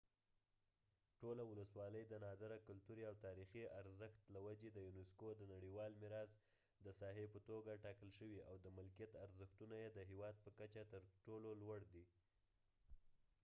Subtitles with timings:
[1.19, 6.31] ټوله ولسوالۍ د نادره کلتوري او تاریخي ارزښت له وجې د یونیسکو د نړیوال میراث
[6.85, 10.81] د ساحې په توګه ټاکل شوې او د ملکیت ارزښتونه یې د هیواد په کچه
[10.91, 12.03] تر ټولو لوړ دی